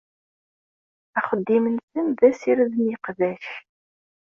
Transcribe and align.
Axeddim-nsen 1.19 2.07
d 2.19 2.21
assired 2.29 2.73
n 2.75 2.83
yeqbac. 2.89 3.43